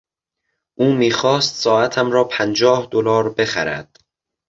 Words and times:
او 0.75 0.93
میخواست 0.93 1.55
ساعتم 1.55 2.11
را 2.11 2.23
پنجاه 2.23 2.87
دلار 2.91 3.33
بخرد. 3.33 3.97